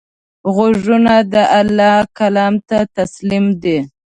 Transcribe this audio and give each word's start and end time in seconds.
غوږونه 0.53 1.13
د 1.33 1.35
الله 1.59 1.95
کلام 2.17 2.53
ته 2.67 2.77
تسلیم 2.97 3.45
دي 3.61 3.77